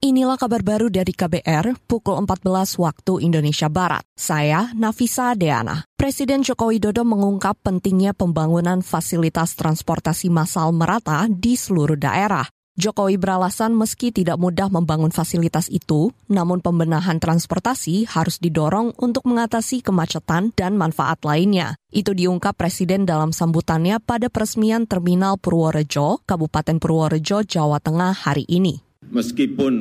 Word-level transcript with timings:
Inilah 0.00 0.40
kabar 0.40 0.64
baru 0.64 0.88
dari 0.88 1.12
KBR 1.12 1.76
pukul 1.84 2.24
14 2.24 2.80
waktu 2.80 3.20
Indonesia 3.20 3.68
Barat. 3.68 4.00
Saya 4.16 4.72
Nafisa 4.72 5.36
Deana. 5.36 5.84
Presiden 5.92 6.40
Joko 6.40 6.72
Widodo 6.72 7.04
mengungkap 7.04 7.60
pentingnya 7.60 8.16
pembangunan 8.16 8.80
fasilitas 8.80 9.52
transportasi 9.60 10.32
massal 10.32 10.72
merata 10.72 11.28
di 11.28 11.52
seluruh 11.52 12.00
daerah. 12.00 12.48
Jokowi 12.80 13.20
beralasan 13.20 13.76
meski 13.76 14.08
tidak 14.08 14.40
mudah 14.40 14.72
membangun 14.72 15.12
fasilitas 15.12 15.68
itu, 15.68 16.16
namun 16.32 16.64
pembenahan 16.64 17.20
transportasi 17.20 18.08
harus 18.08 18.40
didorong 18.40 18.96
untuk 19.04 19.28
mengatasi 19.28 19.84
kemacetan 19.84 20.56
dan 20.56 20.80
manfaat 20.80 21.20
lainnya. 21.28 21.76
Itu 21.92 22.16
diungkap 22.16 22.56
Presiden 22.56 23.04
dalam 23.04 23.36
sambutannya 23.36 24.00
pada 24.00 24.32
peresmian 24.32 24.88
Terminal 24.88 25.36
Purworejo, 25.36 26.24
Kabupaten 26.24 26.80
Purworejo, 26.80 27.44
Jawa 27.44 27.84
Tengah 27.84 28.16
hari 28.16 28.48
ini 28.48 28.80
meskipun 29.10 29.74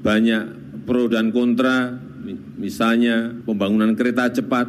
banyak 0.00 0.44
pro 0.88 1.06
dan 1.06 1.30
kontra, 1.30 2.00
misalnya 2.56 3.32
pembangunan 3.44 3.92
kereta 3.96 4.32
cepat, 4.32 4.66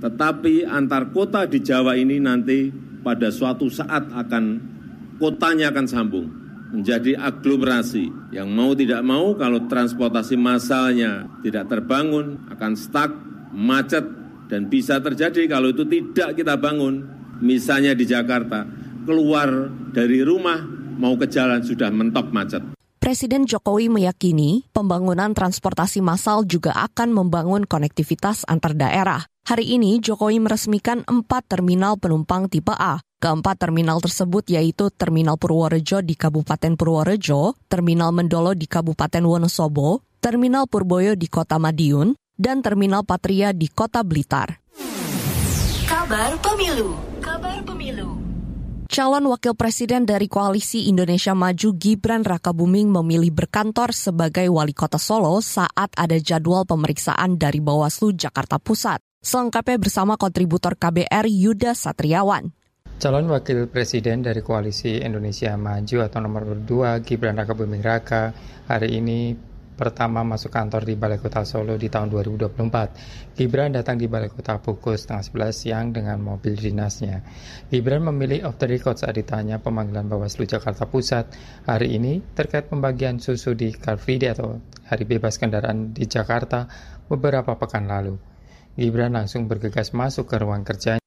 tetapi 0.00 0.68
antar 0.68 1.14
kota 1.14 1.48
di 1.48 1.60
Jawa 1.64 1.96
ini 1.96 2.20
nanti 2.20 2.68
pada 3.04 3.28
suatu 3.28 3.68
saat 3.68 4.08
akan 4.12 4.44
kotanya 5.20 5.70
akan 5.70 5.86
sambung 5.86 6.26
menjadi 6.74 7.14
aglomerasi. 7.20 8.34
Yang 8.34 8.48
mau 8.50 8.74
tidak 8.74 9.02
mau 9.06 9.32
kalau 9.38 9.64
transportasi 9.70 10.34
massalnya 10.34 11.28
tidak 11.46 11.70
terbangun 11.70 12.50
akan 12.50 12.72
stuck, 12.74 13.14
macet 13.54 14.02
dan 14.50 14.66
bisa 14.66 14.98
terjadi 14.98 15.46
kalau 15.46 15.70
itu 15.70 15.86
tidak 15.86 16.34
kita 16.34 16.58
bangun. 16.58 17.14
Misalnya 17.38 17.94
di 17.94 18.06
Jakarta, 18.06 18.66
keluar 19.06 19.70
dari 19.94 20.22
rumah 20.22 20.58
mau 20.98 21.14
ke 21.18 21.26
jalan 21.30 21.62
sudah 21.62 21.90
mentok 21.90 22.30
macet. 22.30 22.62
Presiden 23.04 23.44
Jokowi 23.44 23.92
meyakini 23.92 24.64
pembangunan 24.72 25.36
transportasi 25.36 26.00
massal 26.00 26.48
juga 26.48 26.72
akan 26.72 27.12
membangun 27.12 27.68
konektivitas 27.68 28.48
antar 28.48 28.72
daerah. 28.72 29.28
Hari 29.44 29.76
ini 29.76 30.00
Jokowi 30.00 30.40
meresmikan 30.40 31.04
empat 31.04 31.52
terminal 31.52 32.00
penumpang 32.00 32.48
tipe 32.48 32.72
A. 32.72 33.04
Keempat 33.20 33.60
terminal 33.60 34.00
tersebut 34.00 34.48
yaitu 34.48 34.88
Terminal 34.88 35.36
Purworejo 35.36 36.00
di 36.00 36.16
Kabupaten 36.16 36.80
Purworejo, 36.80 37.52
Terminal 37.68 38.08
Mendolo 38.16 38.56
di 38.56 38.64
Kabupaten 38.64 39.20
Wonosobo, 39.28 40.00
Terminal 40.24 40.64
Purboyo 40.64 41.12
di 41.12 41.28
Kota 41.28 41.60
Madiun, 41.60 42.16
dan 42.40 42.64
Terminal 42.64 43.04
Patria 43.04 43.52
di 43.52 43.68
Kota 43.68 44.00
Blitar. 44.00 44.64
Kabar 45.84 46.40
Pemilu 46.40 46.96
Kabar 47.20 47.60
Pemilu 47.68 48.23
Calon 48.94 49.26
Wakil 49.26 49.58
Presiden 49.58 50.06
dari 50.06 50.30
Koalisi 50.30 50.86
Indonesia 50.86 51.34
Maju 51.34 51.74
Gibran 51.74 52.22
Rakabuming 52.22 52.94
memilih 52.94 53.34
berkantor 53.34 53.90
sebagai 53.90 54.46
Wali 54.46 54.70
Kota 54.70 55.02
Solo 55.02 55.42
saat 55.42 55.90
ada 55.98 56.14
jadwal 56.14 56.62
pemeriksaan 56.62 57.34
dari 57.34 57.58
Bawaslu 57.58 58.14
Jakarta 58.14 58.62
Pusat. 58.62 59.02
Selengkapnya 59.18 59.82
bersama 59.82 60.14
kontributor 60.14 60.78
KBR 60.78 61.26
Yuda 61.26 61.74
Satriawan. 61.74 62.54
Calon 63.02 63.26
Wakil 63.34 63.66
Presiden 63.66 64.22
dari 64.22 64.46
Koalisi 64.46 65.02
Indonesia 65.02 65.58
Maju 65.58 65.96
atau 65.98 66.22
nomor 66.22 66.54
2 66.62 67.02
Gibran 67.02 67.34
Rakabuming 67.34 67.82
Raka 67.82 68.30
hari 68.70 69.02
ini 69.02 69.34
pertama 69.74 70.22
masuk 70.22 70.54
kantor 70.54 70.86
di 70.86 70.94
Balai 70.94 71.18
Kota 71.18 71.42
Solo 71.42 71.74
di 71.74 71.90
tahun 71.90 72.08
2024. 72.08 73.34
Gibran 73.34 73.74
datang 73.74 73.98
di 73.98 74.06
Balai 74.06 74.30
Kota 74.30 74.62
pukul 74.62 74.94
setengah 74.94 75.50
11 75.50 75.50
siang 75.50 75.86
dengan 75.90 76.22
mobil 76.22 76.54
dinasnya. 76.54 77.20
Gibran 77.68 78.06
memilih 78.06 78.46
off 78.48 78.56
the 78.62 78.70
record 78.70 78.96
saat 78.96 79.18
ditanya 79.18 79.58
pemanggilan 79.58 80.06
Bawaslu 80.06 80.46
Jakarta 80.46 80.86
Pusat 80.86 81.34
hari 81.66 81.98
ini 81.98 82.22
terkait 82.32 82.70
pembagian 82.70 83.18
susu 83.18 83.58
di 83.58 83.74
Car 83.74 83.98
Free 83.98 84.22
Day 84.22 84.32
atau 84.32 84.62
Hari 84.86 85.04
Bebas 85.04 85.36
Kendaraan 85.36 85.90
di 85.90 86.06
Jakarta 86.06 86.70
beberapa 87.10 87.58
pekan 87.58 87.90
lalu. 87.90 88.14
Gibran 88.78 89.14
langsung 89.14 89.50
bergegas 89.50 89.90
masuk 89.90 90.30
ke 90.30 90.36
ruang 90.38 90.62
kerjanya. 90.62 91.02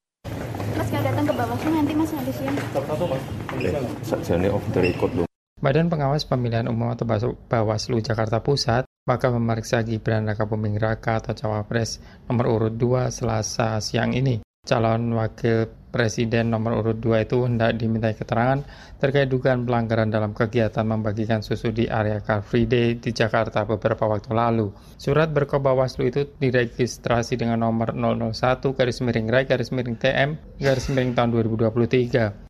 Mas 0.75 0.87
nggak 0.91 1.03
datang 1.07 1.25
ke 1.25 1.33
Bawaslu 1.35 1.69
nanti 1.71 1.93
mas 1.95 2.11
nanti 2.11 2.31
siang. 2.35 2.55
Satu 2.75 3.05
mas. 3.07 3.23
Eh, 3.63 4.51
off 4.51 4.65
the 4.75 4.81
record 4.83 5.11
loh. 5.15 5.27
Badan 5.57 5.89
Pengawas 5.89 6.21
Pemilihan 6.29 6.69
Umum 6.69 6.93
atau 6.93 7.09
Bawaslu 7.49 7.97
Jakarta 8.05 8.45
Pusat 8.45 8.85
maka 9.09 9.33
memeriksa 9.33 9.81
Gibran 9.81 10.29
Raka 10.29 10.45
Buming 10.45 10.77
Raka 10.77 11.17
atau 11.17 11.33
Cawapres 11.33 11.97
nomor 12.29 12.45
urut 12.45 12.75
2 12.77 13.09
Selasa 13.09 13.81
siang 13.81 14.13
ini. 14.13 14.43
Calon 14.67 15.15
Wakil 15.17 15.65
Presiden 15.89 16.53
nomor 16.53 16.83
urut 16.83 17.01
2 17.01 17.25
itu 17.25 17.41
hendak 17.41 17.73
dimintai 17.73 18.13
keterangan 18.13 18.61
terkait 19.01 19.31
dugaan 19.31 19.65
pelanggaran 19.65 20.13
dalam 20.13 20.37
kegiatan 20.37 20.85
membagikan 20.85 21.41
susu 21.41 21.73
di 21.73 21.89
area 21.89 22.21
Car 22.21 22.45
Free 22.45 22.69
Day 22.69 23.01
di 23.01 23.09
Jakarta 23.09 23.65
beberapa 23.65 24.05
waktu 24.05 24.35
lalu. 24.37 24.69
Surat 24.99 25.33
berkop 25.33 25.65
Bawaslu 25.65 26.05
itu 26.05 26.21
diregistrasi 26.37 27.33
dengan 27.33 27.65
nomor 27.65 27.97
001 27.97 28.61
garis 28.77 29.01
miring 29.01 29.25
RAI 29.25 29.49
garis 29.49 29.73
miring 29.73 29.97
TM 29.97 30.29
garis 30.61 30.85
miring 30.93 31.17
tahun 31.17 31.33
2023. 31.33 32.45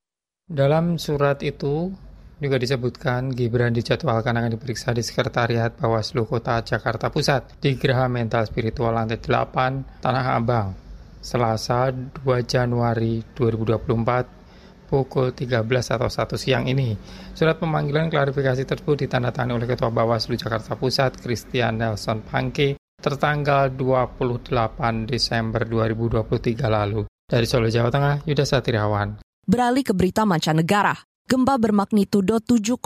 Dalam 0.48 0.96
surat 0.96 1.44
itu, 1.44 1.92
juga 2.38 2.62
disebutkan 2.62 3.34
Gibran 3.34 3.74
dijadwalkan 3.74 4.38
akan 4.38 4.54
diperiksa 4.58 4.94
di 4.94 5.02
Sekretariat 5.02 5.74
Bawaslu 5.74 6.30
Kota 6.30 6.62
Jakarta 6.62 7.10
Pusat 7.10 7.58
di 7.58 7.74
Geraha 7.74 8.06
Mental 8.06 8.46
Spiritual 8.46 8.94
Lantai 8.94 9.18
8 9.18 10.02
Tanah 10.06 10.38
Abang, 10.38 10.78
Selasa 11.18 11.90
2 11.90 12.22
Januari 12.46 13.26
2024 13.34 14.88
pukul 14.88 15.36
13 15.36 15.68
atau 15.68 16.08
1 16.08 16.40
siang 16.40 16.64
ini. 16.70 16.96
Surat 17.36 17.60
pemanggilan 17.60 18.08
klarifikasi 18.08 18.64
tersebut 18.64 19.04
ditandatangani 19.04 19.58
oleh 19.58 19.68
Ketua 19.68 19.92
Bawaslu 19.92 20.40
Jakarta 20.40 20.80
Pusat 20.80 21.20
Christian 21.20 21.84
Nelson 21.84 22.24
Pangke 22.24 22.80
tertanggal 22.98 23.74
28 23.76 25.06
Desember 25.06 25.62
2023 25.68 26.66
lalu. 26.66 27.06
Dari 27.28 27.44
Solo, 27.44 27.68
Jawa 27.68 27.92
Tengah, 27.92 28.16
Yuda 28.24 28.48
Satriawan. 28.48 29.20
Beralih 29.44 29.84
ke 29.84 29.92
berita 29.92 30.24
mancanegara. 30.24 30.96
Gempa 31.28 31.60
bermagnitudo 31.60 32.40
7,6 32.40 32.80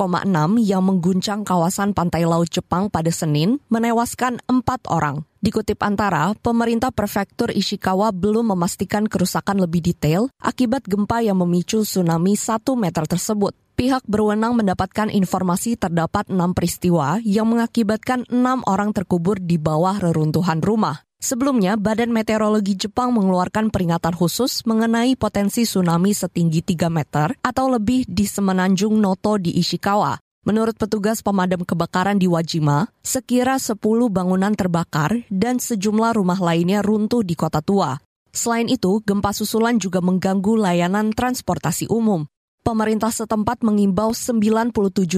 yang 0.66 0.82
mengguncang 0.82 1.46
kawasan 1.46 1.94
pantai 1.94 2.26
laut 2.26 2.50
Jepang 2.50 2.90
pada 2.90 3.14
Senin 3.14 3.62
menewaskan 3.70 4.42
empat 4.50 4.90
orang. 4.90 5.30
Dikutip 5.46 5.78
antara, 5.86 6.34
pemerintah 6.42 6.90
prefektur 6.90 7.54
Ishikawa 7.54 8.10
belum 8.10 8.58
memastikan 8.58 9.06
kerusakan 9.06 9.62
lebih 9.62 9.86
detail 9.86 10.34
akibat 10.42 10.90
gempa 10.90 11.22
yang 11.22 11.38
memicu 11.38 11.86
tsunami 11.86 12.34
1 12.34 12.66
meter 12.82 13.06
tersebut. 13.06 13.54
Pihak 13.82 14.06
berwenang 14.06 14.62
mendapatkan 14.62 15.10
informasi 15.10 15.74
terdapat 15.74 16.30
enam 16.30 16.54
peristiwa 16.54 17.18
yang 17.26 17.50
mengakibatkan 17.50 18.30
enam 18.30 18.62
orang 18.70 18.94
terkubur 18.94 19.42
di 19.42 19.58
bawah 19.58 19.98
reruntuhan 19.98 20.62
rumah. 20.62 21.02
Sebelumnya, 21.18 21.82
Badan 21.82 22.14
Meteorologi 22.14 22.78
Jepang 22.78 23.10
mengeluarkan 23.10 23.74
peringatan 23.74 24.14
khusus 24.14 24.62
mengenai 24.70 25.18
potensi 25.18 25.66
tsunami 25.66 26.14
setinggi 26.14 26.62
3 26.62 26.94
meter 26.94 27.34
atau 27.42 27.74
lebih 27.74 28.06
di 28.06 28.30
semenanjung 28.30 29.02
Noto 29.02 29.42
di 29.42 29.58
Ishikawa. 29.58 30.14
Menurut 30.46 30.78
petugas 30.78 31.26
pemadam 31.26 31.66
kebakaran 31.66 32.22
di 32.22 32.30
Wajima, 32.30 32.86
sekira 33.02 33.58
10 33.58 33.82
bangunan 34.14 34.54
terbakar 34.54 35.26
dan 35.34 35.58
sejumlah 35.58 36.22
rumah 36.22 36.38
lainnya 36.38 36.86
runtuh 36.86 37.26
di 37.26 37.34
kota 37.34 37.66
tua. 37.66 37.98
Selain 38.30 38.70
itu, 38.70 39.02
gempa 39.02 39.34
susulan 39.34 39.82
juga 39.82 40.06
mengganggu 40.06 40.54
layanan 40.70 41.18
transportasi 41.18 41.90
umum. 41.90 42.30
Pemerintah 42.62 43.10
setempat 43.10 43.66
mengimbau 43.66 44.14
97 44.14 44.70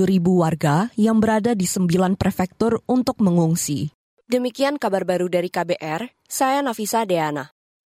ribu 0.08 0.40
warga 0.40 0.88
yang 0.96 1.20
berada 1.20 1.52
di 1.52 1.68
sembilan 1.68 2.16
prefektur 2.16 2.80
untuk 2.88 3.20
mengungsi. 3.20 3.92
Demikian 4.24 4.80
kabar 4.80 5.04
baru 5.04 5.28
dari 5.28 5.52
KBR, 5.52 6.24
saya 6.24 6.64
Nafisa 6.64 7.04
Deana. 7.04 7.52